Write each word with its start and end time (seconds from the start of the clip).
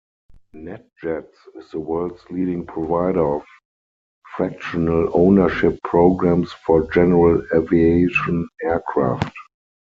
NetJets 0.55 1.35
is 1.53 1.69
the 1.69 1.79
world's 1.79 2.27
leading 2.31 2.65
provider 2.65 3.35
of 3.35 3.45
fractional 4.35 5.11
ownership 5.13 5.79
programs 5.83 6.51
for 6.51 6.91
general 6.91 7.39
aviation 7.53 8.49
aircraft. 8.63 9.35